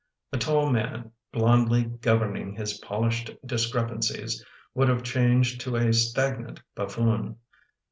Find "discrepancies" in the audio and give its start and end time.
3.45-4.43